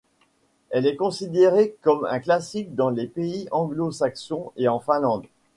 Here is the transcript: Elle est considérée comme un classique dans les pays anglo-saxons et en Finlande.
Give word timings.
Elle 0.71 0.87
est 0.87 0.95
considérée 0.95 1.75
comme 1.83 2.05
un 2.05 2.19
classique 2.19 2.73
dans 2.73 2.89
les 2.89 3.05
pays 3.05 3.47
anglo-saxons 3.51 4.51
et 4.57 4.67
en 4.67 4.79
Finlande. 4.79 5.25